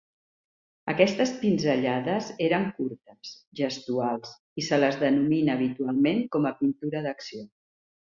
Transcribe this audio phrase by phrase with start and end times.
[0.91, 4.31] Aquestes pinzellades eren curtes, gestuals
[4.63, 7.45] i se les denomina habitualment com a pintura d'acció.